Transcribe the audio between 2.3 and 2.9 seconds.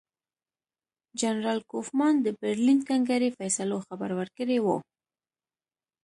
برلین